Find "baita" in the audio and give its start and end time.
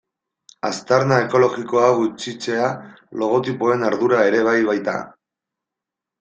4.73-4.99